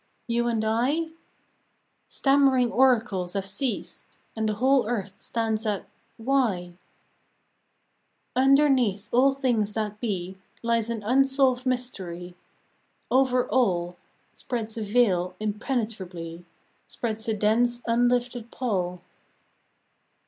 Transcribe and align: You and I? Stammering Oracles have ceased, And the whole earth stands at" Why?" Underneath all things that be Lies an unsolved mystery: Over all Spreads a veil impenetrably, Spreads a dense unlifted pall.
You 0.25 0.47
and 0.47 0.65
I? 0.65 1.09
Stammering 2.07 2.71
Oracles 2.71 3.33
have 3.33 3.45
ceased, 3.45 4.03
And 4.35 4.49
the 4.49 4.55
whole 4.55 4.87
earth 4.89 5.21
stands 5.21 5.63
at" 5.67 5.85
Why?" 6.31 6.73
Underneath 8.49 9.09
all 9.11 9.31
things 9.35 9.73
that 9.75 9.99
be 9.99 10.39
Lies 10.63 10.89
an 10.89 11.03
unsolved 11.03 11.67
mystery: 11.67 12.35
Over 13.11 13.47
all 13.47 13.95
Spreads 14.33 14.75
a 14.75 14.81
veil 14.81 15.35
impenetrably, 15.39 16.45
Spreads 16.87 17.27
a 17.27 17.35
dense 17.35 17.83
unlifted 17.85 18.49
pall. 18.49 19.01